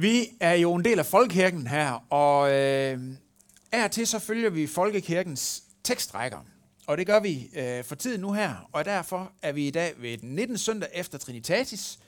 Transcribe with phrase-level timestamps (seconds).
[0.00, 3.00] Vi er jo en del af Folkekirken her, og øh,
[3.72, 6.38] er til så følger vi Folkekirkens tekstrækker.
[6.86, 9.94] Og det gør vi øh, for tiden nu her, og derfor er vi i dag
[9.98, 10.58] ved den 19.
[10.58, 11.98] søndag efter Trinitatis,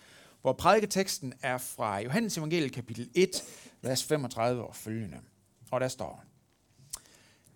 [0.40, 3.28] hvor prædiketeksten er fra Johannes Evangeliet kapitel 1,
[3.82, 5.18] vers 35 og følgende.
[5.70, 6.24] Og der står,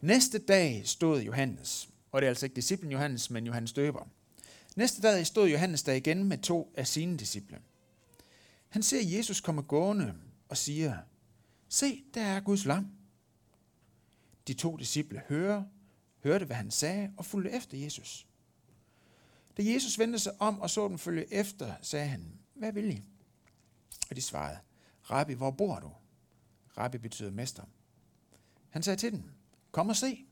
[0.01, 4.09] Næste dag stod Johannes, og det er altså ikke disciplen Johannes, men Johannes døber.
[4.77, 7.59] Næste dag stod Johannes der igen med to af sine disciple.
[8.69, 10.14] Han ser Jesus komme gående
[10.48, 10.98] og siger,
[11.68, 12.88] Se, der er Guds lam.
[14.48, 15.64] De to disciple hører,
[16.23, 18.27] hørte, hvad han sagde, og fulgte efter Jesus.
[19.56, 23.02] Da Jesus vendte sig om og så dem følge efter, sagde han, hvad vil I?
[24.10, 24.59] Og de svarede,
[25.02, 25.92] Rabbi, hvor bor du?
[26.78, 27.64] Rabbi betyder mester.
[28.70, 29.22] Han sagde til dem,
[29.70, 30.27] kom og se.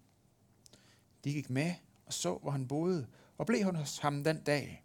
[1.25, 1.75] De gik med
[2.07, 3.07] og så, hvor han boede,
[3.39, 4.85] og blev hos ham den dag.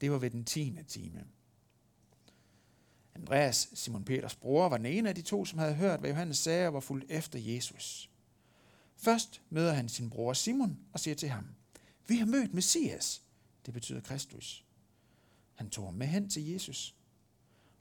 [0.00, 1.24] Det var ved den tiende time.
[3.24, 6.38] Andreas, Simon Peters bror, var den ene af de to, som havde hørt, hvad Johannes
[6.38, 8.10] sagde, og var fuldt efter Jesus.
[8.96, 11.46] Først møder han sin bror Simon og siger til ham,
[12.06, 13.22] vi har mødt Messias.
[13.66, 14.64] Det betyder Kristus.
[15.54, 16.94] Han tog ham med hen til Jesus.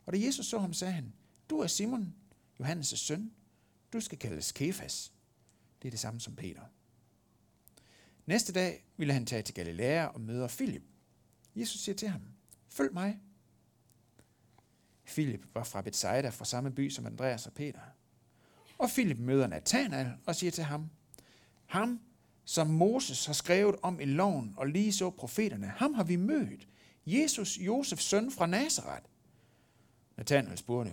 [0.05, 1.13] Og da Jesus så ham, sagde han,
[1.49, 2.15] du er Simon,
[2.61, 3.31] Johannes' søn.
[3.93, 5.11] Du skal kaldes Kefas.
[5.81, 6.61] Det er det samme som Peter.
[8.25, 10.83] Næste dag ville han tage til Galilea og møde Filip.
[11.55, 12.21] Jesus siger til ham,
[12.69, 13.19] følg mig.
[15.05, 17.79] Filip var fra Bethsaida, fra samme by som Andreas og Peter.
[18.77, 20.89] Og Filip møder Nathanael og siger til ham,
[21.65, 21.99] ham,
[22.45, 26.67] som Moses har skrevet om i loven og lige så profeterne, ham har vi mødt.
[27.05, 29.05] Jesus, Josefs søn fra Nazareth.
[30.17, 30.91] Nathanael spurgte,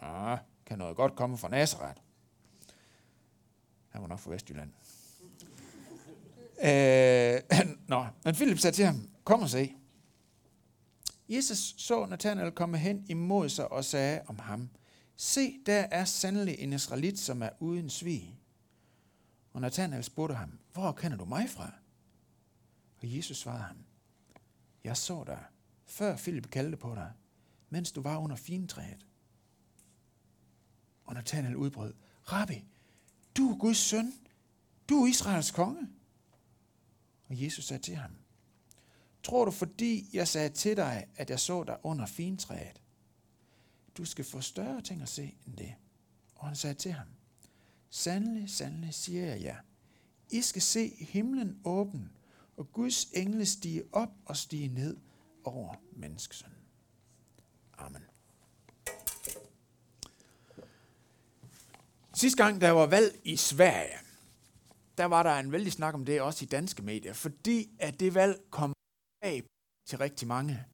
[0.00, 2.00] ah, kan noget godt komme fra Nazareth?
[3.88, 4.70] Han var nok fra Vestjylland.
[6.68, 9.74] øh, nå, men Philip sagde til ham, kom og se.
[11.32, 14.70] Jesus så Nathanael komme hen imod sig og sagde om ham,
[15.16, 18.38] se, der er sandelig en israelit, som er uden svig.
[19.52, 21.72] Og Nathanael spurgte ham, hvor kender du mig fra?
[22.96, 23.76] Og Jesus svarede ham,
[24.84, 25.44] jeg så dig,
[25.84, 27.12] før Philip kaldte på dig,
[27.70, 29.06] mens du var under fintræet.
[31.04, 32.64] Og Nathanael udbrød, Rabbi,
[33.36, 34.12] du er Guds søn,
[34.88, 35.88] du er Israels konge.
[37.28, 38.10] Og Jesus sagde til ham,
[39.22, 42.82] Tror du, fordi jeg sagde til dig, at jeg så dig under fintræet?
[43.96, 45.74] Du skal få større ting at se end det.
[46.34, 47.06] Og han sagde til ham,
[47.90, 49.56] Sandelig, sandelig siger jeg jer,
[50.30, 52.12] I skal se himlen åben,
[52.56, 54.96] og Guds engle stige op og stige ned
[55.44, 56.58] over menneskesønnen.
[57.78, 58.02] Amen.
[62.14, 63.98] Sidste gang, der var valg i Sverige,
[64.98, 68.14] der var der en vældig snak om det også i danske medier, fordi at det
[68.14, 68.72] valg kom
[69.22, 69.44] tab
[69.86, 70.64] til rigtig mange.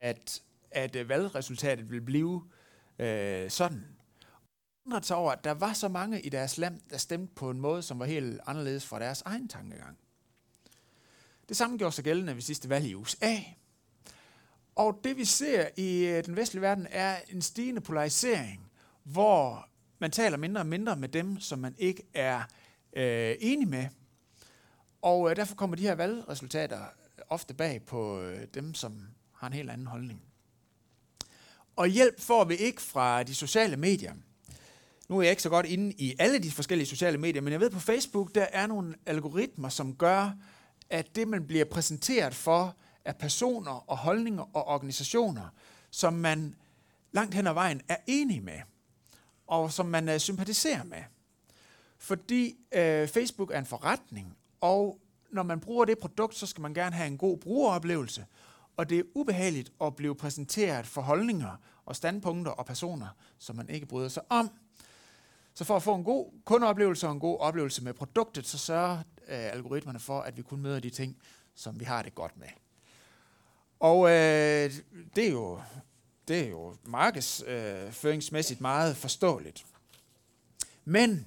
[0.00, 2.50] At, at øh, valgresultatet ville blive
[2.98, 3.96] øh, sådan.
[4.86, 7.60] Undret sig over, at der var så mange i deres land, der stemte på en
[7.60, 9.98] måde, som var helt anderledes fra deres egen tankegang.
[11.48, 13.36] Det samme gjorde sig gældende ved sidste valg i USA.
[14.74, 18.70] Og det vi ser i øh, den vestlige verden er en stigende polarisering,
[19.02, 19.68] hvor
[19.98, 22.42] man taler mindre og mindre med dem, som man ikke er
[22.92, 23.88] øh, enig med.
[25.04, 26.78] Og øh, derfor kommer de her valgresultater
[27.28, 30.22] ofte bag på øh, dem, som har en helt anden holdning.
[31.76, 34.14] Og hjælp får vi ikke fra de sociale medier.
[35.08, 37.60] Nu er jeg ikke så godt inde i alle de forskellige sociale medier, men jeg
[37.60, 40.32] ved på Facebook, der er nogle algoritmer, som gør,
[40.90, 45.48] at det, man bliver præsenteret for, er personer og holdninger og organisationer,
[45.90, 46.54] som man
[47.12, 48.60] langt hen ad vejen er enig med,
[49.46, 51.02] og som man øh, sympatiserer med.
[51.98, 56.74] Fordi øh, Facebook er en forretning, og når man bruger det produkt, så skal man
[56.74, 58.26] gerne have en god brugeroplevelse,
[58.76, 63.06] og det er ubehageligt at blive præsenteret for holdninger og standpunkter og personer,
[63.38, 64.50] som man ikke bryder sig om.
[65.54, 68.98] Så for at få en god kundeoplevelse og en god oplevelse med produktet, så sørger
[69.28, 71.16] øh, algoritmerne for, at vi kun møder de ting,
[71.54, 72.48] som vi har det godt med.
[73.80, 74.72] Og øh,
[75.16, 75.60] det, er jo,
[76.28, 79.66] det er jo markedsføringsmæssigt øh, meget forståeligt.
[80.84, 81.26] Men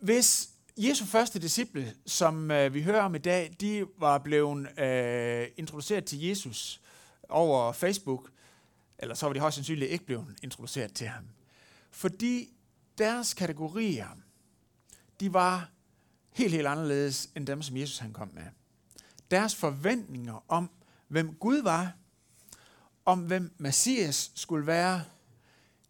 [0.00, 5.48] hvis Jesu første disciple, som øh, vi hører om i dag, de var blevet øh,
[5.56, 6.80] introduceret til Jesus
[7.28, 8.30] over Facebook,
[8.98, 11.24] eller så var de højst sandsynligt ikke blevet introduceret til ham.
[11.90, 12.48] Fordi
[12.98, 14.08] deres kategorier,
[15.20, 15.70] de var
[16.32, 18.46] helt, helt anderledes end dem, som Jesus han kom med.
[19.30, 20.70] Deres forventninger om,
[21.08, 21.92] hvem Gud var,
[23.04, 25.04] om hvem Messias skulle være,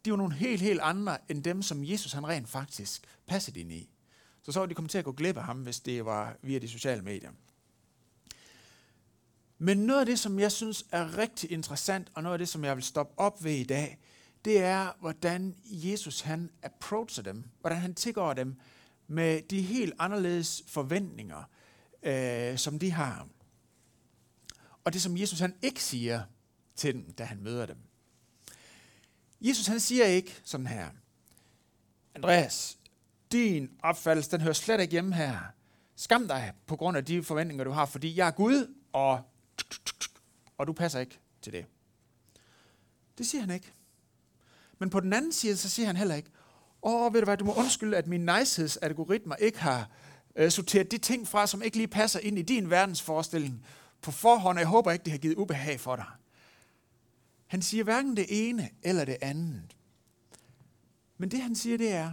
[0.05, 3.73] de var nogle helt, helt andre end dem, som Jesus han rent faktisk passede ind
[3.73, 3.90] i.
[4.49, 6.59] Så så var de kommet til at gå glip af ham, hvis det var via
[6.59, 7.31] de sociale medier.
[9.59, 12.65] Men noget af det, som jeg synes er rigtig interessant, og noget af det, som
[12.65, 13.99] jeg vil stoppe op ved i dag,
[14.45, 18.56] det er, hvordan Jesus han approacher dem, hvordan han tilgår dem
[19.06, 21.43] med de helt anderledes forventninger,
[22.03, 23.29] øh, som de har.
[24.85, 26.23] Og det, som Jesus han ikke siger
[26.77, 27.79] til dem, da han møder dem.
[29.41, 30.89] Jesus han siger ikke sådan her,
[32.15, 32.77] Andreas,
[33.32, 35.38] din opfattelse, den hører slet ikke hjemme her.
[35.96, 39.20] Skam dig på grund af de forventninger, du har, fordi jeg er Gud, og,
[40.58, 41.66] og du passer ikke til det.
[43.19, 43.72] Det siger han ikke.
[44.78, 46.30] Men på den anden side, så siger han heller ikke,
[46.82, 49.90] åh, ved du hvad, du må undskylde, at min niceheadsalgoritmer ikke har
[50.36, 53.66] øh, sorteret de ting fra, som ikke lige passer ind i din verdensforestilling
[54.02, 56.06] på forhånd, og jeg håber ikke, det har givet ubehag for dig.
[57.46, 59.76] Han siger hverken det ene eller det andet.
[61.19, 62.12] Men det han siger, det er,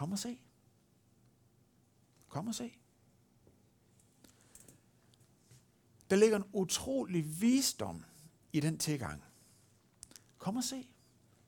[0.00, 0.38] kom og se.
[2.28, 2.72] Kom og se.
[6.10, 8.04] Der ligger en utrolig visdom
[8.52, 9.24] i den tilgang.
[10.38, 10.88] Kom og se.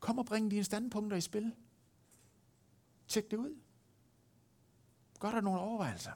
[0.01, 1.55] Kom og bring dine standpunkter i spil.
[3.09, 3.61] Tjek det ud.
[5.21, 6.13] Gør der nogle overvejelser.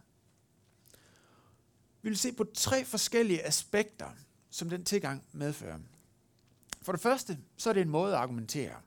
[2.02, 4.10] Vi vil se på tre forskellige aspekter,
[4.50, 5.78] som den tilgang medfører.
[6.82, 8.82] For det første, så er det en måde at argumentere.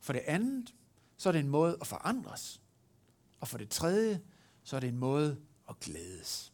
[0.00, 0.74] For det andet,
[1.18, 2.62] så er det en måde at forandres.
[3.40, 4.20] Og for det tredje,
[4.64, 5.36] så er det en måde
[5.68, 6.52] at glædes.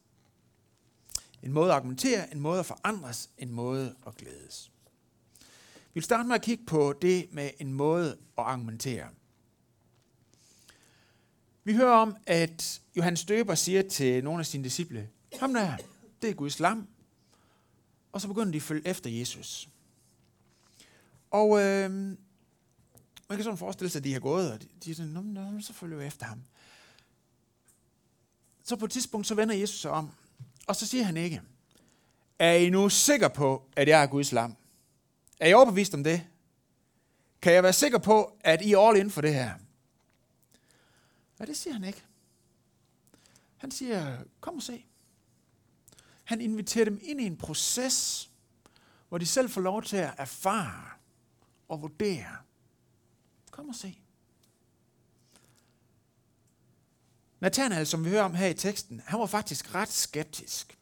[1.43, 4.71] En måde at argumentere, en måde at forandres, en måde at glædes.
[5.79, 9.09] Vi vil starte med at kigge på det med en måde at argumentere.
[11.65, 15.09] Vi hører om, at Johannes Døber siger til nogle af sine disciple,
[15.41, 15.77] ham der,
[16.23, 16.89] det er Guds lam.
[18.13, 19.69] Og så begynder de at følge efter Jesus.
[21.31, 22.17] Og øh,
[23.29, 25.21] man kan sådan forestille sig, at de har gået, og de, de er sådan, nå,
[25.21, 26.43] nå, så følger vi efter ham.
[28.65, 30.11] Så på et tidspunkt, så vender Jesus sig om,
[30.67, 31.43] og så siger han ikke,
[32.39, 34.57] er I nu sikker på, at jeg er Guds lam?
[35.41, 36.27] Er I overbevist om det?
[37.43, 39.55] Kan jeg være sikker på, at I er all in for det her?
[41.41, 42.03] Ja, det siger han ikke.
[43.57, 44.85] Han siger, kom og se.
[46.25, 48.31] Han inviterer dem ind i en proces,
[49.09, 50.89] hvor de selv får lov til at erfare
[51.69, 52.37] og vurdere.
[53.55, 53.99] Kom og se.
[57.41, 60.79] Nathanael, som vi hører om her i teksten, han var faktisk ret skeptisk.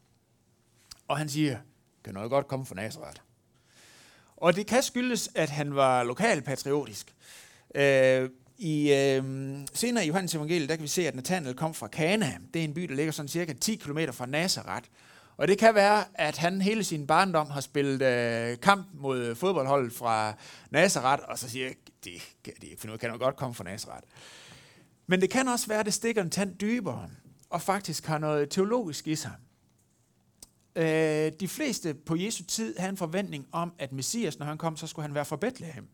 [1.08, 1.58] Og han siger,
[2.04, 3.20] kan noget godt komme fra Nazareth.
[4.36, 7.14] Og det kan skyldes, at han var lokalpatriotisk.
[7.74, 9.24] Øh, I øh,
[9.74, 12.38] senere i Johannes evangeliet, der kan vi se, at Nathanael kom fra Kana.
[12.54, 14.88] Det er en by, der ligger sådan cirka 10 km fra Nazareth.
[15.36, 19.92] Og det kan være, at han hele sin barndom har spillet øh, kamp mod fodboldholdet
[19.92, 20.34] fra
[20.70, 21.68] Nazareth, og så siger
[22.04, 24.06] det kan de ikke finde ud kan godt komme fra Nazareth.
[25.06, 27.10] Men det kan også være, at det stikker en tand dybere,
[27.50, 29.32] og faktisk har noget teologisk i sig.
[30.76, 34.76] Øh, de fleste på Jesu tid havde en forventning om, at Messias, når han kom,
[34.76, 35.88] så skulle han være fra Bethlehem.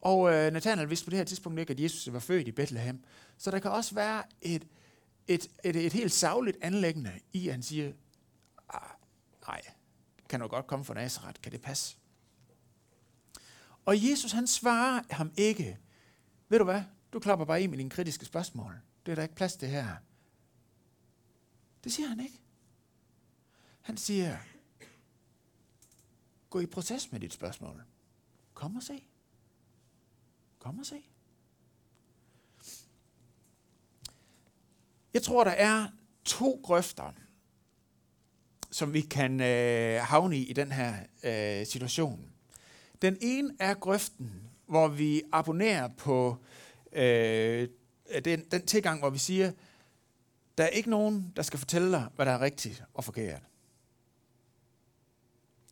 [0.00, 3.04] Og øh, Nathanael vidste på det her tidspunkt ikke, at Jesus var født i Bethlehem.
[3.38, 4.66] Så der kan også være et,
[5.26, 7.92] et, et, et helt savligt anlæggende i, at han siger,
[8.68, 8.80] ah,
[9.46, 9.60] nej,
[10.28, 11.96] kan du godt komme fra Nazareth, kan det passe?
[13.88, 15.78] Og Jesus han svarer ham ikke,
[16.48, 16.82] ved du hvad,
[17.12, 18.80] du klapper bare i med dine kritiske spørgsmål.
[19.06, 19.96] Det er der ikke plads til her.
[21.84, 22.40] Det siger han ikke.
[23.80, 24.38] Han siger,
[26.50, 27.82] gå i proces med dit spørgsmål.
[28.54, 29.04] Kom og se.
[30.58, 31.02] Kom og se.
[35.14, 35.88] Jeg tror, der er
[36.24, 37.12] to grøfter,
[38.70, 42.37] som vi kan øh, havne i i den her øh, situation.
[43.02, 46.36] Den ene er grøften, hvor vi abonnerer på
[46.92, 47.68] øh,
[48.24, 49.52] den, den tilgang, hvor vi siger,
[50.58, 53.42] der er ikke nogen, der skal fortælle dig, hvad der er rigtigt og forkert.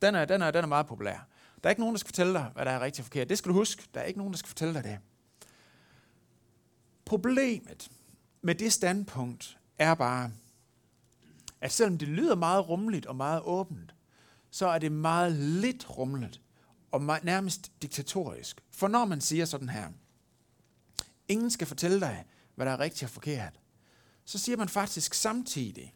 [0.01, 1.27] Den er, den, er, den er meget populær.
[1.63, 3.29] Der er ikke nogen, der skal fortælle dig, hvad der er rigtigt og forkert.
[3.29, 3.83] Det skal du huske.
[3.93, 4.99] Der er ikke nogen, der skal fortælle dig det.
[7.05, 7.89] Problemet
[8.41, 10.31] med det standpunkt er bare,
[11.61, 13.95] at selvom det lyder meget rummeligt og meget åbent,
[14.51, 16.41] så er det meget lidt rummeligt
[16.91, 18.61] og nærmest diktatorisk.
[18.71, 19.87] For når man siger sådan her,
[21.27, 22.25] ingen skal fortælle dig,
[22.55, 23.59] hvad der er rigtigt og forkert,
[24.25, 25.95] så siger man faktisk samtidig,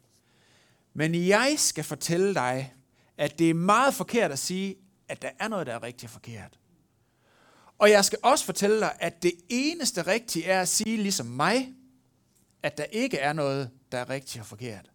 [0.94, 2.74] men jeg skal fortælle dig,
[3.16, 4.76] at det er meget forkert at sige,
[5.08, 6.58] at der er noget, der er rigtigt og forkert.
[7.78, 11.74] Og jeg skal også fortælle dig, at det eneste rigtige er at sige ligesom mig,
[12.62, 14.90] at der ikke er noget, der er rigtigt og forkert.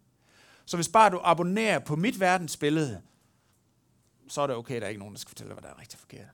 [0.66, 3.02] Så hvis bare du abonnerer på mit verdensbillede,
[4.28, 5.76] så er det okay, at der er ikke nogen, der skal fortælle dig, hvad der
[5.76, 6.28] er rigtig og forkert.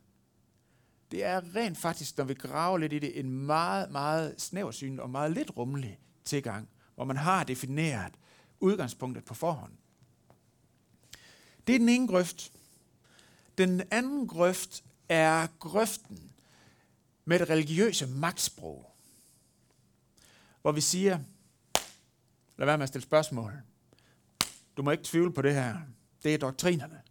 [1.12, 5.10] Det er rent faktisk, når vi graver lidt i det, en meget, meget snæversyn og
[5.10, 8.14] meget lidt rummelig tilgang, hvor man har defineret
[8.60, 9.74] udgangspunktet på forhånd.
[11.68, 12.52] Det er den ene grøft.
[13.58, 16.32] Den anden grøft er grøften
[17.26, 18.96] med det religiøse magtsprog,
[20.62, 21.20] hvor vi siger,
[22.58, 23.54] lad være med at stille spørgsmål.
[24.78, 25.78] Du må ikke tvivle på det her.
[26.24, 27.02] Det er doktrinerne.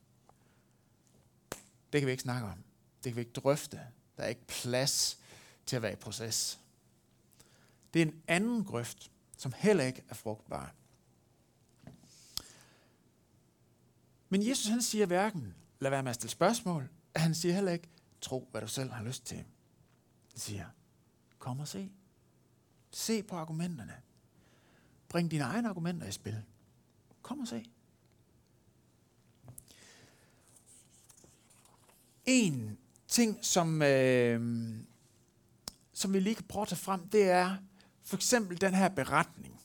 [1.92, 2.64] Det kan vi ikke snakke om.
[3.04, 3.80] Det kan vi ikke drøfte.
[4.16, 5.18] Der er ikke plads
[5.66, 6.60] til at være i proces.
[7.94, 10.74] Det er en anden grøft, som heller ikke er frugtbar.
[14.28, 17.88] Men Jesus han siger hverken, lad være med at stille spørgsmål, han siger heller ikke,
[18.20, 19.36] tro hvad du selv har lyst til.
[19.36, 20.66] Han siger,
[21.38, 21.90] kom og se.
[22.90, 23.96] Se på argumenterne.
[25.08, 26.42] Bring dine egne argumenter i spil.
[27.22, 27.64] Kom og se.
[32.24, 34.40] En ting, som, øh,
[35.92, 37.56] som vi lige kan prøve at tage frem, det er
[38.04, 39.60] for eksempel den her beretning.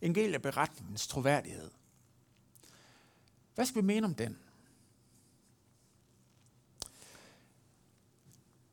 [0.00, 1.70] En del af beretningens troværdighed.
[3.54, 4.38] Hvad skal vi mene om den?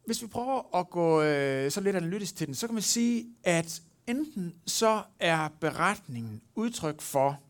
[0.06, 3.28] Hvis vi prøver at gå øh, så lidt analytisk til den, så kan man sige,
[3.44, 7.42] at enten så er beretningen udtryk for,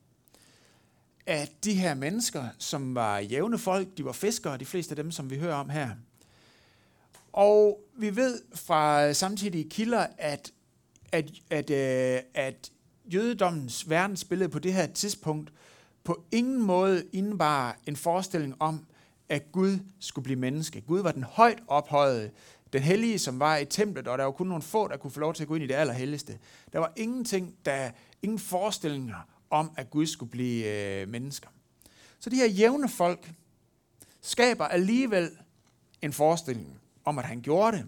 [1.27, 5.11] at de her mennesker, som var jævne folk, de var fiskere, de fleste af dem,
[5.11, 5.89] som vi hører om her.
[7.33, 10.51] Og vi ved fra samtidige kilder, at,
[11.11, 12.71] at, at, at, øh, at
[13.13, 15.53] jødedommens verdensbillede på det her tidspunkt
[16.03, 18.85] på ingen måde indebar en forestilling om,
[19.29, 20.81] at Gud skulle blive menneske.
[20.81, 22.31] Gud var den højt ophøjede,
[22.73, 25.19] den hellige, som var i templet, og der var kun nogle få, der kunne få
[25.19, 26.39] lov til at gå ind i det allerhelligste.
[26.73, 27.91] Der var ingenting, der,
[28.21, 31.49] ingen forestillinger om, at Gud skulle blive øh, mennesker.
[32.19, 33.31] Så de her jævne folk
[34.21, 35.31] skaber alligevel
[36.01, 37.85] en forestilling om, at han gjorde det.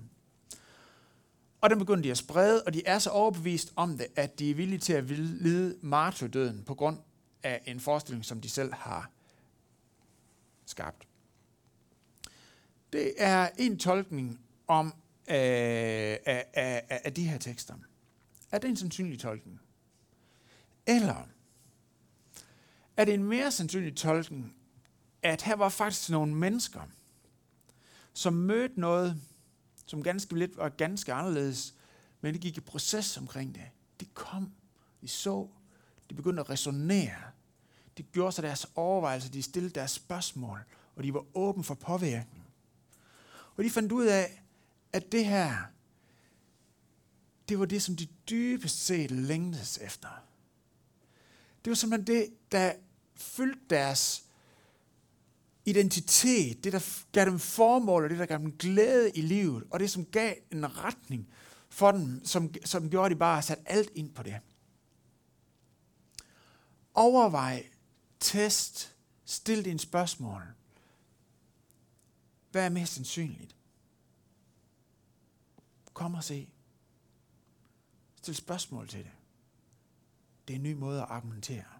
[1.61, 4.51] Og den begynder de at sprede, og de er så overbevist om det, at de
[4.51, 6.97] er villige til at lide martyrdøden på grund
[7.43, 9.11] af en forestilling, som de selv har
[10.65, 11.07] skabt.
[12.93, 14.87] Det er en tolkning om
[15.27, 17.73] øh, af, af, af de her tekster.
[18.51, 19.61] Er det en sandsynlig tolkning?
[20.87, 21.27] Eller
[22.99, 24.55] er det en mere sandsynlig tolkning,
[25.23, 26.81] at her var faktisk nogle mennesker,
[28.13, 29.21] som mødte noget,
[29.85, 31.75] som ganske lidt var ganske anderledes,
[32.21, 33.63] men det gik i proces omkring det.
[33.99, 34.51] De kom,
[35.01, 35.47] de så,
[36.09, 37.21] de begyndte at resonere.
[37.97, 40.59] De gjorde sig deres overvejelser, de stillede deres spørgsmål,
[40.95, 42.45] og de var åbne for påvirkning.
[43.57, 44.43] Og de fandt ud af,
[44.93, 45.55] at det her,
[47.49, 50.09] det var det, som de dybest set længtes efter.
[51.65, 52.73] Det var simpelthen det, der
[53.21, 54.23] fyldte deres
[55.65, 59.79] identitet, det der gav dem formål, og det der gav dem glæde i livet, og
[59.79, 61.29] det som gav en retning
[61.69, 64.39] for dem, som, som gjorde, at de bare sat alt ind på det.
[66.93, 67.69] Overvej,
[68.19, 68.95] test,
[69.25, 70.43] stil dine spørgsmål.
[72.51, 73.55] Hvad er mest sandsynligt?
[75.93, 76.49] Kom og se.
[78.15, 79.11] Stil spørgsmål til det.
[80.47, 81.78] Det er en ny måde at argumentere.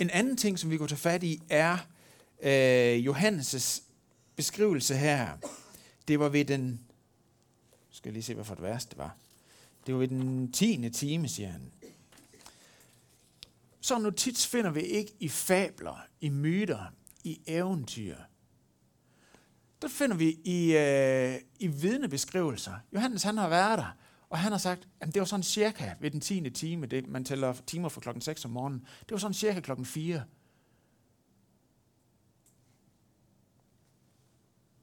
[0.00, 1.78] En anden ting, som vi går til fat i, er
[2.42, 3.82] øh, Johannes'
[4.36, 5.36] beskrivelse her.
[6.08, 6.80] Det var ved den,
[7.90, 9.16] skal jeg lige se, hvad for et vers det var.
[9.86, 11.72] Det var ved den tiende time, siger han.
[13.80, 16.84] Så notits finder vi ikke i fabler, i myter,
[17.24, 18.16] i eventyr.
[19.82, 22.74] Der finder vi i, øh, i vidnebeskrivelser.
[22.94, 23.96] Johannes han har været der,
[24.30, 26.50] og han har sagt, at det var sådan cirka ved den 10.
[26.50, 29.86] time, det, man tæller timer fra klokken 6 om morgenen, det var sådan cirka klokken
[29.86, 30.22] 4.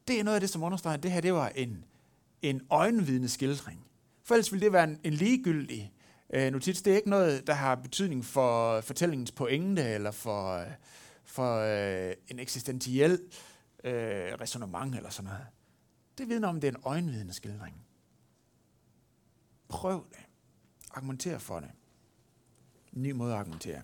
[0.07, 1.85] Det er noget af det, som understreger, at det her det var en,
[2.41, 3.85] en øjenvidende skildring.
[4.23, 5.93] For ellers ville det være en, en ligegyldig
[6.33, 6.81] øh, notits.
[6.81, 10.67] Det er ikke noget, der har betydning for øh, fortællingens pointe, eller for, øh,
[11.25, 13.19] for øh, en eksistentiel
[13.83, 13.91] øh,
[14.41, 15.45] resonemang, eller sådan noget.
[16.17, 17.86] Det vidner om, at det er en øjenvidende skildring.
[19.67, 20.19] Prøv det.
[20.91, 21.69] Argumenter for det.
[22.93, 23.81] En ny måde at argumentere.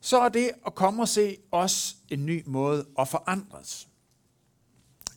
[0.00, 3.88] Så er det at komme og se os en ny måde at forandres.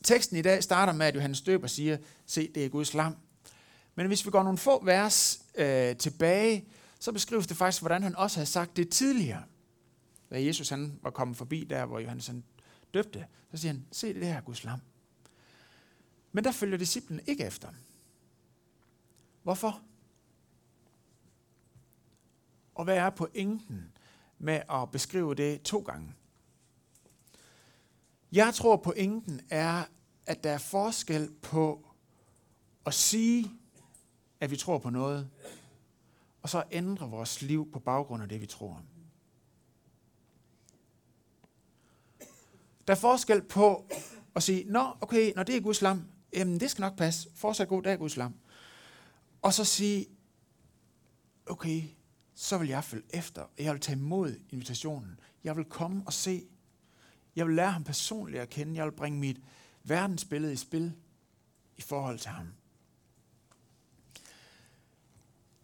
[0.03, 3.15] Teksten i dag starter med, at Johannes Døber siger, se, det er Guds lam.
[3.95, 6.67] Men hvis vi går nogle få vers øh, tilbage,
[6.99, 9.43] så beskrives det faktisk, hvordan han også havde sagt det tidligere.
[10.29, 12.43] Da Jesus han var kommet forbi der, hvor Johannes han
[12.93, 14.79] døbte, så siger han, se det her Guds lam.
[16.31, 17.67] Men der følger disciplen ikke efter.
[19.47, 19.81] Hvorfor?
[22.75, 23.93] Og hvad er pointen
[24.37, 26.13] med at beskrive det to gange?
[28.31, 29.83] Jeg tror, pointen er,
[30.25, 31.85] at der er forskel på
[32.85, 33.51] at sige,
[34.39, 35.29] at vi tror på noget,
[36.41, 38.81] og så ændre vores liv på baggrund af det, vi tror.
[42.87, 43.85] Der er forskel på
[44.35, 47.29] at sige, nå, okay, når det er Guds lam, jamen det skal nok passe.
[47.35, 48.33] Fortsat god dag, Guds lam.
[49.41, 50.05] Og så sige,
[51.45, 51.83] okay,
[52.35, 53.45] så vil jeg følge efter.
[53.57, 55.19] Jeg vil tage imod invitationen.
[55.43, 56.47] Jeg vil komme og se.
[57.35, 58.75] Jeg vil lære ham personligt at kende.
[58.75, 59.41] Jeg vil bringe mit
[59.83, 60.93] verdensbillede i spil
[61.77, 62.47] i forhold til ham.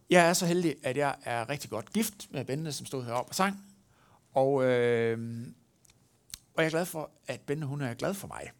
[0.09, 3.31] Jeg er så heldig, at jeg er rigtig godt gift med Bente, som stod heroppe
[3.31, 3.65] og sang.
[4.33, 5.47] Og, øh,
[6.53, 8.51] og jeg er glad for, at Bente hun er glad for mig.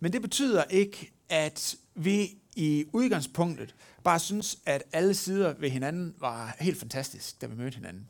[0.00, 6.14] Men det betyder ikke, at vi i udgangspunktet bare synes, at alle sider ved hinanden
[6.18, 8.06] var helt fantastisk, da vi mødte hinanden.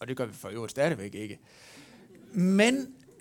[0.00, 1.38] Og det gør vi for øvrigt stadigvæk ikke.
[2.32, 2.76] Men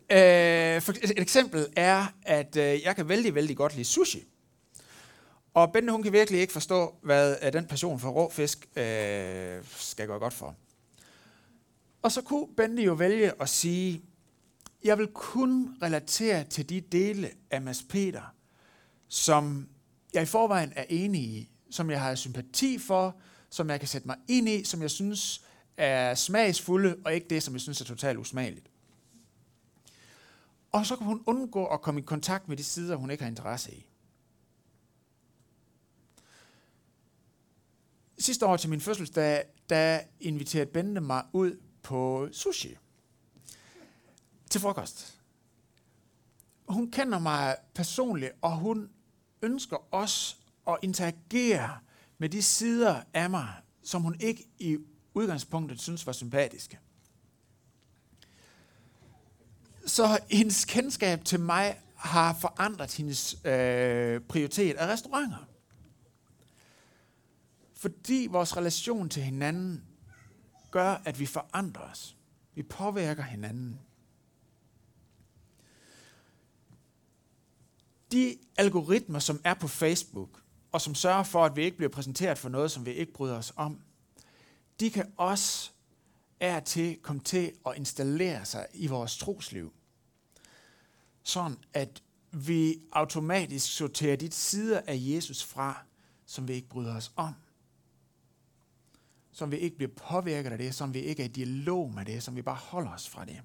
[0.09, 4.23] øh, for et eksempel er, at øh, jeg kan vældig, vældig godt lide sushi.
[5.53, 9.63] Og Bente, hun kan virkelig ikke forstå, hvad øh, den passion for rå fisk øh,
[9.65, 10.55] skal gøre godt for.
[12.01, 14.01] Og så kunne Bente jo vælge at sige,
[14.83, 18.35] jeg vil kun relatere til de dele af Mads Peter,
[19.07, 19.67] som
[20.13, 24.07] jeg i forvejen er enig i, som jeg har sympati for, som jeg kan sætte
[24.07, 25.45] mig ind i, som jeg synes
[25.77, 28.69] er smagsfulde, og ikke det, som jeg synes er totalt usmageligt.
[30.71, 33.29] Og så kan hun undgå at komme i kontakt med de sider, hun ikke har
[33.29, 33.85] interesse i.
[38.19, 42.77] Sidste år til min fødselsdag, der inviterede Bente mig ud på sushi
[44.49, 45.19] til frokost.
[46.67, 48.89] Hun kender mig personligt, og hun
[49.43, 50.35] ønsker også
[50.67, 51.79] at interagere
[52.17, 54.77] med de sider af mig, som hun ikke i
[55.13, 56.79] udgangspunktet synes var sympatiske.
[59.85, 65.47] Så hendes kendskab til mig har forandret hendes øh, prioritet af restauranter.
[67.73, 69.83] Fordi vores relation til hinanden
[70.71, 72.17] gør, at vi forandrer os.
[72.55, 73.79] Vi påvirker hinanden.
[78.13, 82.37] De algoritmer, som er på Facebook, og som sørger for, at vi ikke bliver præsenteret
[82.37, 83.81] for noget, som vi ikke bryder os om,
[84.79, 85.71] de kan også
[86.39, 89.73] er til komme til at installere sig i vores trosliv.
[91.23, 95.83] Sådan at vi automatisk sorterer de sider af Jesus fra,
[96.25, 97.33] som vi ikke bryder os om.
[99.31, 102.23] Som vi ikke bliver påvirket af det, som vi ikke er i dialog med det,
[102.23, 103.41] som vi bare holder os fra det.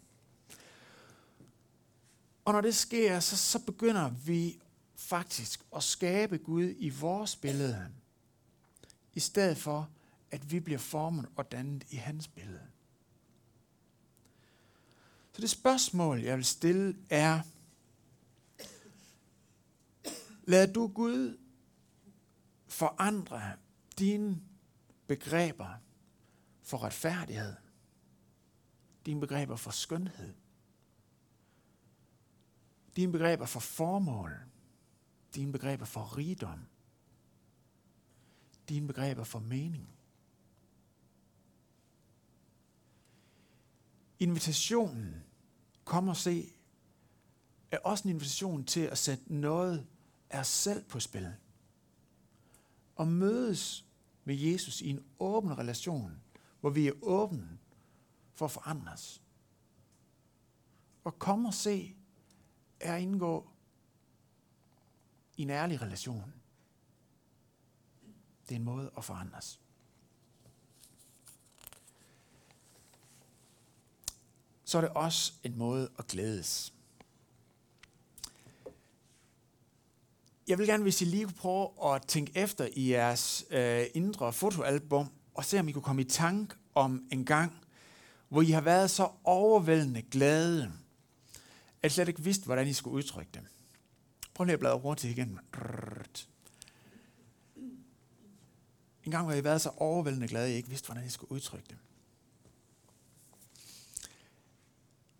[2.49, 4.61] Og når det sker, så, så begynder vi
[4.97, 7.89] faktisk at skabe Gud i vores billede,
[9.15, 9.91] i stedet for,
[10.31, 12.67] at vi bliver formet og dannet i hans billede.
[15.33, 17.41] Så det spørgsmål, jeg vil stille, er,
[20.45, 21.39] lad du Gud
[22.67, 23.53] forandre
[23.99, 24.41] dine
[25.07, 25.71] begreber
[26.63, 27.55] for retfærdighed,
[29.07, 30.35] dine begreber for skønhed,
[32.99, 34.39] dine begreber for formål,
[35.35, 36.61] dine begreber for rigdom,
[38.69, 39.89] dine begreber for mening.
[44.19, 45.25] Invitationen,
[45.85, 46.53] kom og se,
[47.71, 49.87] er også en invitation til at sætte noget
[50.31, 51.35] af os selv på spil.
[52.97, 53.87] Og mødes
[54.25, 56.21] med Jesus i en åben relation,
[56.61, 57.59] hvor vi er åbne
[58.35, 59.23] for at forandres.
[61.05, 61.98] Og kom og se,
[62.81, 63.49] er at indgå
[65.37, 66.35] i en ærlig relation.
[68.49, 69.61] Det er en måde at forandres.
[74.65, 76.75] Så er det også en måde at glædes.
[80.49, 84.33] Jeg vil gerne, hvis I lige kunne prøve at tænke efter i jeres øh, indre
[84.33, 87.53] fotoalbum, og se om I kunne komme i tanke om en gang,
[88.29, 90.73] hvor I har været så overvældende glade,
[91.83, 93.47] at I slet ikke vidste, hvordan I skulle udtrykke dem.
[94.35, 95.39] Prøv lige at bladre hurtigt igen.
[99.05, 101.33] En gang hvor I været så overvældende glade, at I ikke vidste, hvordan I skulle
[101.33, 101.77] udtrykke det.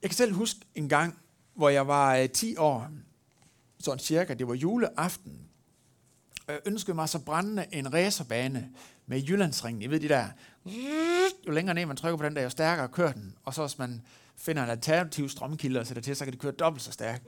[0.03, 1.19] Jeg kan selv huske en gang,
[1.55, 2.91] hvor jeg var øh, 10 år,
[3.79, 5.49] sådan cirka, det var juleaften,
[6.47, 8.73] og jeg ønskede mig så brændende en racerbane
[9.07, 9.83] med Jyllandsringen.
[9.83, 10.29] I ved de der,
[11.47, 13.35] jo længere ned man trykker på den der, jo stærkere kører den.
[13.45, 14.03] Og så hvis man
[14.37, 17.23] finder en alternativ strømkilde og sætter til, så kan det køre dobbelt så stærkt.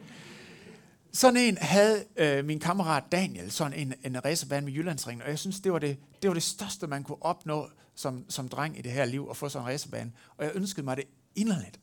[1.13, 5.39] Sådan en havde øh, min kammerat Daniel, sådan en, en racerbane med Jyllandsringen, og jeg
[5.39, 8.83] synes, det var det, det var det største, man kunne opnå som, som dreng i
[8.83, 10.13] det her liv, at få sådan en racerbane.
[10.37, 11.05] Og jeg ønskede mig det
[11.37, 11.81] inderligt.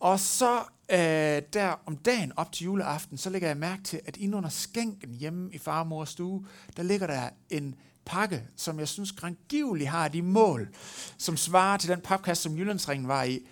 [0.00, 0.58] Og så
[0.90, 4.50] øh, der om dagen op til juleaften, så lægger jeg mærke til, at inde under
[4.50, 7.74] skænken hjemme i farmors stue, der ligger der en
[8.08, 10.68] pakke, som jeg synes grangivligt har de mål,
[11.18, 13.46] som svarer til den papkasse, som Jyllandsringen var i.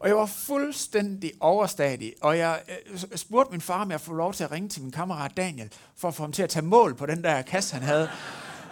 [0.00, 4.34] Og jeg var fuldstændig overstadig, og jeg øh, spurgte min far, om jeg får lov
[4.34, 6.94] til at ringe til min kammerat Daniel, for at få ham til at tage mål
[6.94, 8.08] på den der kasse, han havde.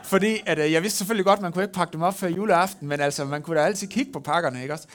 [0.05, 2.29] Fordi at, øh, jeg vidste selvfølgelig godt, at man kunne ikke pakke dem op før
[2.29, 4.87] juleaften, men altså, man kunne da altid kigge på pakkerne, ikke også?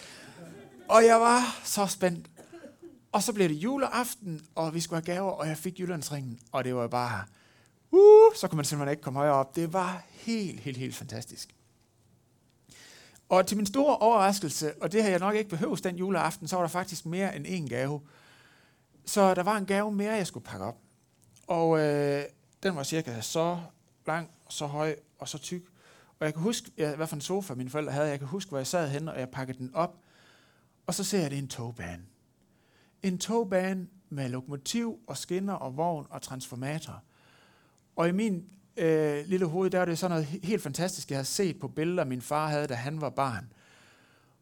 [0.90, 2.28] Og jeg var så spændt.
[3.12, 6.64] Og så blev det juleaften, og vi skulle have gaver, og jeg fik Jyllandsringen, og
[6.64, 7.24] det var bare,
[7.92, 9.56] uh, så kunne man simpelthen ikke komme højere op.
[9.56, 11.56] Det var helt, helt, helt fantastisk.
[13.30, 16.56] Og til min store overraskelse, og det har jeg nok ikke behøvet den juleaften, så
[16.56, 18.02] var der faktisk mere end én gave.
[19.06, 20.78] Så der var en gave mere, jeg skulle pakke op.
[21.48, 22.24] Og øh,
[22.64, 23.60] den var cirka så
[24.08, 25.64] lang, så høj og så tyk.
[26.20, 28.10] Og jeg kan huske, jeg, hvad for en sofa mine forældre havde.
[28.10, 29.98] Jeg kan huske, hvor jeg sad henne, og jeg pakkede den op.
[30.88, 32.04] Og så ser jeg, det en togbane.
[33.04, 37.04] En togbane med lokomotiv og skinner og vogn og transformator.
[37.98, 38.46] Og i min
[38.78, 42.04] øh, lille hoved, der var det sådan noget helt fantastisk, jeg har set på billeder,
[42.04, 43.54] min far havde, da han var barn.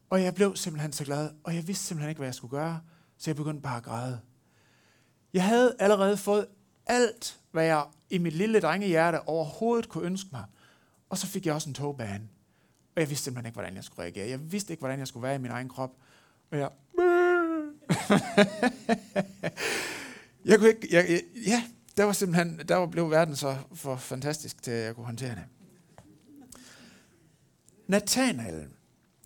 [0.10, 2.82] Og jeg blev simpelthen så glad, og jeg vidste simpelthen ikke, hvad jeg skulle gøre,
[3.18, 4.20] så jeg begyndte bare at græde.
[5.34, 6.48] Jeg havde allerede fået
[6.86, 10.46] alt, hvad jeg i mit lille drengehjerte overhovedet kunne ønske mig.
[11.10, 12.30] Og så fik jeg også en togbane.
[12.96, 14.30] Og jeg vidste simpelthen ikke, hvordan jeg skulle reagere.
[14.30, 15.91] Jeg vidste ikke, hvordan jeg skulle være i min egen krop.
[16.52, 16.70] Og jeg...
[20.46, 20.88] jeg kunne ikke...
[20.91, 21.63] Jeg, ja,
[21.97, 25.36] der var simpelthen, der var, blev verden så for fantastisk til, at jeg kunne håndtere
[25.36, 25.43] det.
[27.88, 28.67] Nathanael,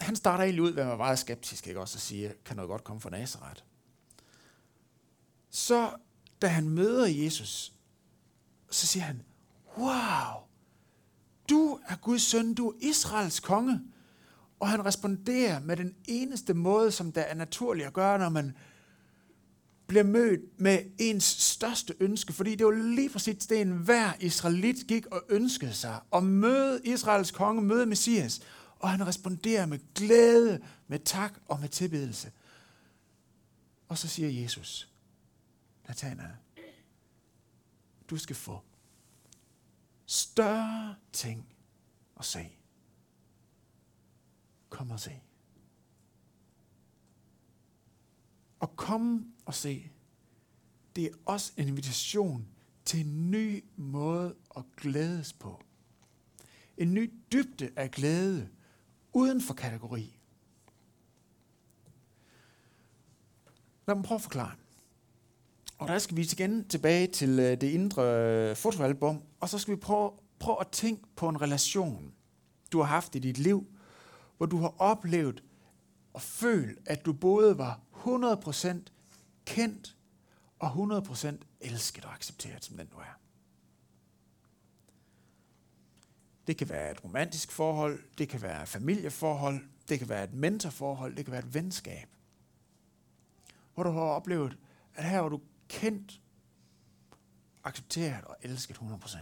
[0.01, 2.69] han starter egentlig ud ved at være meget skeptisk, ikke også, at sige, kan noget
[2.69, 3.61] godt komme fra Nazareth.
[5.49, 5.89] Så
[6.41, 7.73] da han møder Jesus,
[8.71, 9.21] så siger han,
[9.77, 10.43] wow,
[11.49, 13.81] du er Guds søn, du er Israels konge.
[14.59, 18.57] Og han responderer med den eneste måde, som der er naturligt at gøre, når man
[19.89, 24.87] bliver mødt med ens største ønske, fordi det var lige præcis det, en hver israelit
[24.87, 28.41] gik og ønskede sig, at møde Israels konge, møde Messias,
[28.79, 32.31] og han responderer med glæde, med tak og med tilbedelse.
[33.87, 34.89] Og så siger Jesus,
[35.87, 36.35] Nathanael,
[38.09, 38.61] du skal få
[40.05, 41.45] større ting
[42.19, 42.49] at se.
[44.69, 45.21] Kom og se.
[48.59, 49.91] Og komme og se,
[50.95, 52.47] det er også en invitation
[52.85, 55.61] til en ny måde at glædes på.
[56.77, 58.49] En ny dybde af glæde,
[59.13, 60.19] uden for kategori.
[63.87, 64.51] Lad mig prøve at forklare.
[65.77, 69.75] Og der skal vi igen tilbage til øh, det indre øh, fotoalbum, og så skal
[69.75, 72.13] vi prøve, prøve at tænke på en relation,
[72.71, 73.67] du har haft i dit liv,
[74.37, 75.43] hvor du har oplevet
[76.13, 77.79] og følt, at du både var
[78.15, 78.91] 100%
[79.45, 79.97] kendt
[80.59, 83.19] og 100% elsket og accepteret som den du er.
[86.47, 90.33] Det kan være et romantisk forhold, det kan være et familieforhold, det kan være et
[90.33, 92.09] mentorforhold, det kan være et venskab.
[93.73, 94.57] Hvor du har oplevet,
[94.95, 96.21] at her var du kendt,
[97.63, 99.17] accepteret og elsket 100%.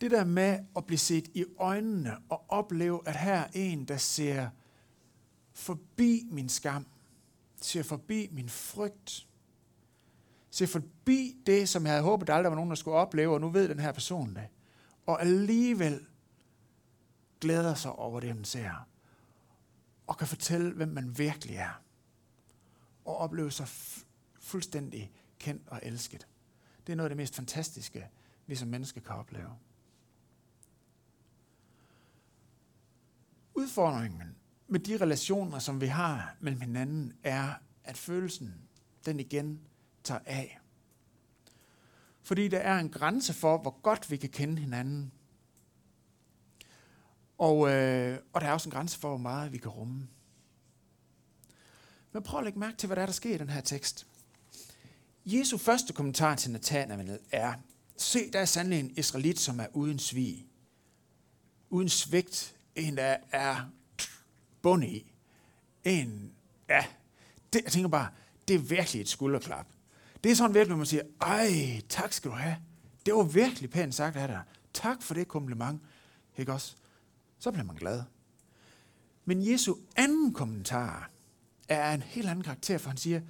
[0.00, 3.96] Det der med at blive set i øjnene og opleve, at her er en, der
[3.96, 4.48] ser
[5.52, 6.86] forbi min skam,
[7.60, 9.26] ser forbi min frygt,
[10.50, 13.40] ser forbi det, som jeg havde håbet, der aldrig var nogen, der skulle opleve, og
[13.40, 14.48] nu ved den her person det.
[15.06, 16.06] Og alligevel
[17.40, 18.88] glæder sig over det, man ser.
[20.06, 21.82] Og kan fortælle, hvem man virkelig er.
[23.04, 23.68] Og opleve sig
[24.40, 26.26] fuldstændig kendt og elsket.
[26.86, 28.10] Det er noget af det mest fantastiske,
[28.46, 29.50] vi som mennesker kan opleve.
[33.58, 34.22] Udfordringen
[34.68, 37.52] med de relationer, som vi har mellem hinanden, er,
[37.84, 38.54] at følelsen,
[39.06, 39.60] den igen
[40.04, 40.60] tager af.
[42.22, 45.12] Fordi der er en grænse for, hvor godt vi kan kende hinanden.
[47.38, 50.08] Og, øh, og der er også en grænse for, hvor meget vi kan rumme.
[52.12, 54.06] Men prøv at lægge mærke til, hvad der er, der sker i den her tekst.
[55.26, 57.54] Jesu første kommentar til Nathanael er,
[57.96, 60.46] se, der er sandelig en israelit, som er uden svig,
[61.70, 63.70] uden svigt, en, der er
[64.62, 65.12] bund i.
[65.84, 66.32] En,
[66.68, 66.84] ja,
[67.52, 68.10] det, jeg tænker bare,
[68.48, 69.66] det er virkelig et skulderklap.
[70.24, 72.56] Det er sådan virkelig, man siger, ej, tak skal du have.
[73.06, 74.42] Det var virkelig pænt sagt af dig.
[74.72, 75.82] Tak for det kompliment.
[76.36, 76.76] Ikke også?
[77.38, 78.02] Så bliver man glad.
[79.24, 81.10] Men Jesu anden kommentar
[81.68, 83.20] er en helt anden karakter, for han siger,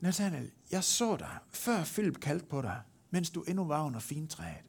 [0.00, 4.64] Nathanael, jeg så dig, før Philip kaldte på dig, mens du endnu var under fintræet.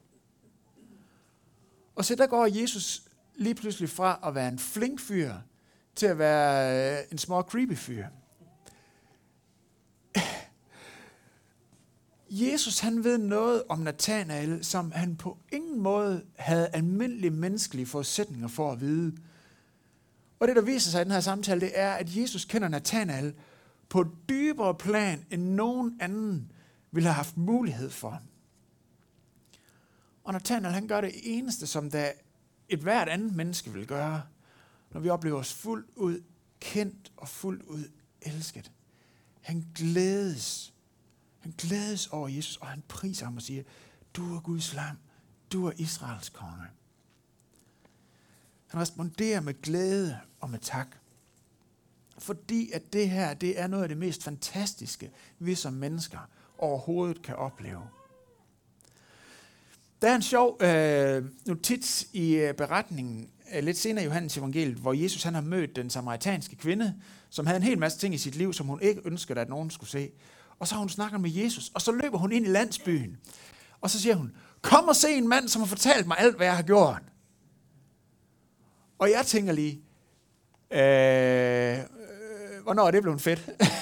[1.94, 3.02] Og så der går Jesus
[3.34, 5.34] lige pludselig fra at være en flink fyr,
[5.94, 8.06] til at være øh, en små creepy fyr.
[12.30, 18.48] Jesus han ved noget om Nathanael, som han på ingen måde havde almindelige menneskelige forudsætninger
[18.48, 19.16] for at vide.
[20.40, 23.34] Og det, der viser sig i den her samtale, det er, at Jesus kender Nathanael
[23.88, 26.52] på et dybere plan, end nogen anden
[26.90, 28.22] ville have haft mulighed for.
[30.24, 32.10] Og Nathanael, han gør det eneste, som der
[32.72, 34.22] et hvert andet menneske vil gøre,
[34.90, 36.22] når vi oplever os fuldt ud
[36.60, 37.84] kendt og fuldt ud
[38.22, 38.72] elsket.
[39.40, 40.74] Han glædes.
[41.38, 43.62] Han glædes over Jesus, og han priser ham og siger,
[44.14, 44.98] du er Guds lam,
[45.52, 46.66] du er Israels konge.
[48.66, 50.96] Han responderer med glæde og med tak.
[52.18, 56.18] Fordi at det her, det er noget af det mest fantastiske, vi som mennesker
[56.58, 57.82] overhovedet kan opleve.
[60.02, 64.76] Der er en sjov øh, notits i øh, beretningen øh, lidt senere i Johannes evangeliet,
[64.76, 66.94] hvor Jesus han har mødt den samaritanske kvinde,
[67.30, 69.70] som havde en hel masse ting i sit liv, som hun ikke ønskede, at nogen
[69.70, 70.10] skulle se.
[70.58, 73.16] Og så har hun snakket med Jesus, og så løber hun ind i landsbyen.
[73.80, 76.46] Og så siger hun, kom og se en mand, som har fortalt mig alt, hvad
[76.46, 77.02] jeg har gjort.
[78.98, 79.82] Og jeg tænker lige,
[80.70, 81.78] øh, øh,
[82.62, 83.40] hvornår er det blevet fedt?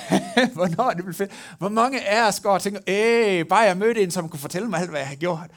[0.57, 1.31] hvornår er det blevet fedt?
[1.59, 4.69] Hvor mange af os går og tænker, øh, bare jeg mødte en, som kunne fortælle
[4.69, 5.51] mig alt, hvad jeg har gjort.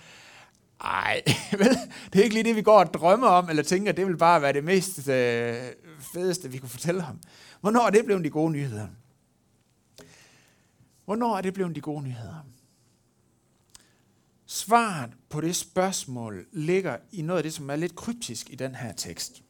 [0.83, 1.23] Ej,
[1.59, 1.77] vel,
[2.13, 4.41] det er ikke lige det, vi går og drømmer om, eller tænker, det vil bare
[4.41, 5.55] være det mest øh,
[6.13, 7.19] fedeste, vi kunne fortælle ham.
[7.61, 8.87] Hvornår er det blevet de gode nyheder?
[11.05, 12.45] Hvornår er det blevet de gode nyheder?
[14.45, 18.75] Svaret på det spørgsmål ligger i noget af det, som er lidt kryptisk i den
[18.75, 19.43] her tekst.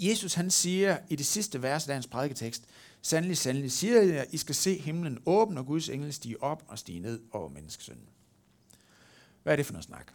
[0.00, 2.64] Jesus han siger i det sidste vers af hans prædiketekst,
[3.04, 6.78] Sandelig, sandelig siger jeg, I skal se himlen åben, og Guds engel stige op og
[6.78, 8.04] stige ned over menneskesønnen.
[9.42, 10.12] Hvad er det for noget snak?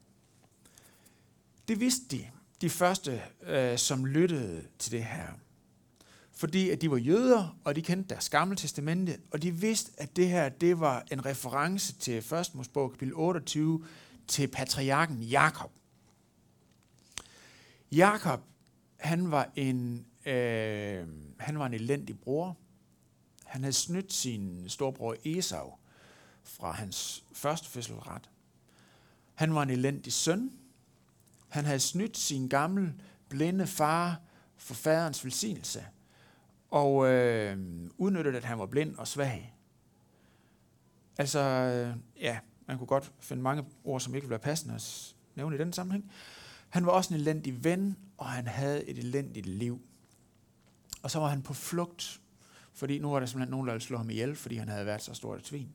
[1.68, 2.28] Det vidste de,
[2.62, 5.28] de første, øh, som lyttede til det her.
[6.32, 10.16] Fordi at de var jøder, og de kendte deres gamle testamente, og de vidste, at
[10.16, 12.50] det her det var en reference til 1.
[12.54, 13.86] Mosebog kapitel 28,
[14.28, 15.72] til patriarken Jakob.
[17.92, 18.42] Jakob,
[18.98, 21.08] han var en, øh,
[21.40, 22.58] han var en elendig bror.
[23.46, 25.74] Han havde snydt sin storbror Esau
[26.44, 28.30] fra hans første fødselret.
[29.38, 30.52] Han var en elendig søn.
[31.50, 32.96] Han havde snydt sin gamle,
[33.30, 34.22] blinde far
[34.56, 35.86] for faderens velsignelse,
[36.72, 37.58] og øh,
[37.98, 39.56] udnyttet, at han var blind og svag.
[41.18, 45.16] Altså, øh, ja, man kunne godt finde mange ord, som ikke ville være passende at
[45.36, 46.12] nævne i den sammenhæng.
[46.70, 49.82] Han var også en elendig ven, og han havde et elendigt liv.
[51.02, 52.22] Og så var han på flugt,
[52.74, 55.02] fordi nu var der simpelthen nogen, der ville slå ham ihjel, fordi han havde været
[55.02, 55.70] så stort et svin.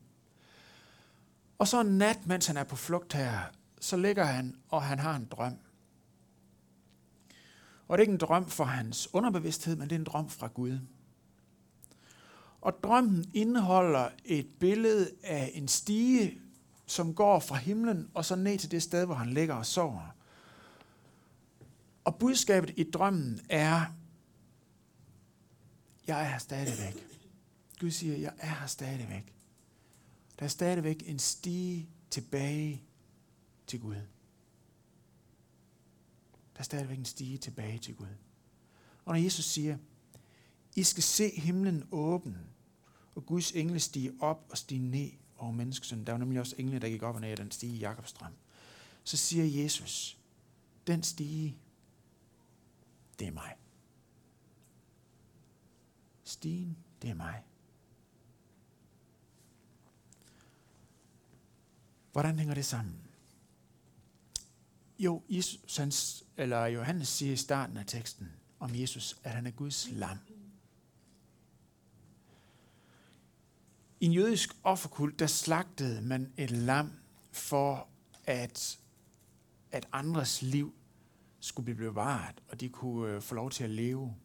[1.63, 3.39] Og så en nat, mens han er på flugt her,
[3.79, 5.57] så ligger han, og han har en drøm.
[7.87, 10.47] Og det er ikke en drøm for hans underbevidsthed, men det er en drøm fra
[10.47, 10.79] Gud.
[12.61, 16.41] Og drømmen indeholder et billede af en stige,
[16.85, 20.15] som går fra himlen og så ned til det sted, hvor han ligger og sover.
[22.03, 23.81] Og budskabet i drømmen er,
[26.07, 27.05] jeg er her stadigvæk.
[27.79, 29.33] Gud siger, jeg er her stadigvæk.
[30.43, 32.83] Der er stadigvæk en stige tilbage
[33.67, 33.95] til Gud.
[36.53, 38.07] Der er stadigvæk en stige tilbage til Gud.
[39.05, 39.77] Og når Jesus siger,
[40.75, 42.37] I skal se himlen åben,
[43.15, 46.07] og Guds engle stige op og stige ned over menneskesønnen.
[46.07, 48.33] Der var nemlig også engle, der gik op og ned af den stige i Jakobstrøm.
[49.03, 50.17] Så siger Jesus,
[50.87, 51.57] den stige,
[53.19, 53.55] det er mig.
[56.23, 57.43] Stigen, det er mig.
[62.13, 62.95] Hvordan hænger det sammen?
[64.99, 69.87] Jo, Jesus, eller Johannes siger i starten af teksten om Jesus, at han er Guds
[69.91, 70.17] lam.
[73.99, 76.91] I en jødisk offerkult, der slagtede man et lam
[77.31, 77.87] for,
[78.25, 78.79] at,
[79.71, 80.73] at andres liv
[81.39, 84.15] skulle blive bevaret, og de kunne øh, få lov til at leve.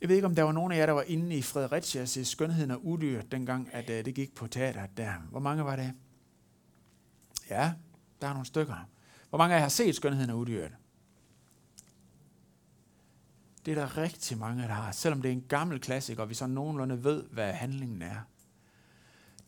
[0.00, 2.26] Jeg ved ikke, om der var nogen af jer, der var inde i Fredericia til
[2.26, 5.12] Skønheden og Udyr, dengang at øh, det gik på teateret der.
[5.30, 5.92] Hvor mange var det?
[7.50, 7.72] Ja,
[8.20, 8.88] der er nogle stykker.
[9.28, 10.72] Hvor mange af jer har set Skønheden og Udyret?
[13.66, 14.92] Det er der rigtig mange, der har.
[14.92, 18.18] Selvom det er en gammel klassiker, og vi så nogenlunde ved, hvad handlingen er.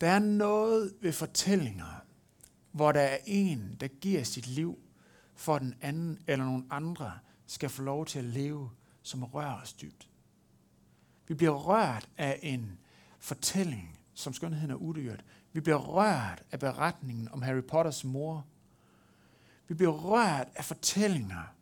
[0.01, 2.03] Der er noget ved fortællinger,
[2.71, 4.79] hvor der er en, der giver sit liv
[5.35, 7.11] for den anden eller nogen andre
[7.45, 8.69] skal få lov til at leve,
[9.01, 10.10] som rører os dybt.
[11.27, 12.77] Vi bliver rørt af en
[13.19, 15.23] fortælling, som skønheden er udyrt.
[15.53, 18.45] Vi bliver rørt af beretningen om Harry Potters mor.
[19.67, 21.53] Vi bliver rørt af fortællinger,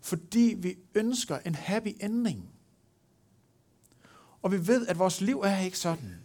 [0.00, 2.50] fordi vi ønsker en happy ending.
[4.42, 6.20] Og vi ved, at vores liv er ikke sådan.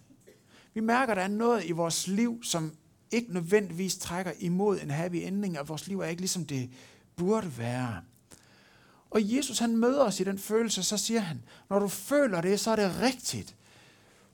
[0.74, 2.76] Vi mærker, at der er noget i vores liv, som
[3.12, 6.70] ikke nødvendigvis trækker imod en happy ending, og vores liv er ikke ligesom det
[7.16, 8.02] burde være.
[9.10, 12.60] Og Jesus han møder os i den følelse, så siger han, når du føler det,
[12.60, 13.56] så er det rigtigt.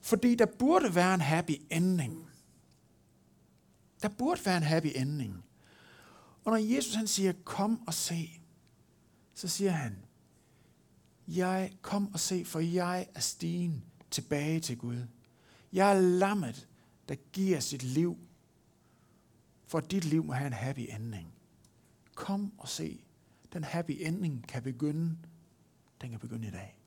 [0.00, 2.28] Fordi der burde være en happy ending.
[4.02, 5.44] Der burde være en happy ending.
[6.44, 8.40] Og når Jesus han siger, kom og se,
[9.34, 9.96] så siger han,
[11.28, 15.06] jeg kom og se, for jeg er stigen tilbage til Gud.
[15.72, 16.68] Jeg er lammet,
[17.08, 18.18] der giver sit liv,
[19.66, 21.34] for at dit liv må have en happy ending.
[22.14, 23.04] Kom og se.
[23.52, 25.18] Den happy ending kan begynde.
[26.00, 26.78] Den kan begynde i dag.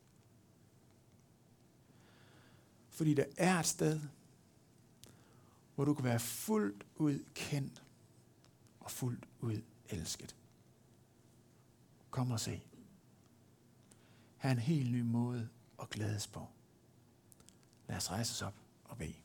[2.88, 4.00] Fordi der er et sted,
[5.74, 7.82] hvor du kan være fuldt ud kendt
[8.80, 10.36] og fuldt ud elsket.
[12.10, 12.62] Kom og se.
[14.38, 15.48] Her er en helt ny måde
[15.82, 16.46] at glædes på.
[17.88, 18.65] Lad os rejse os op.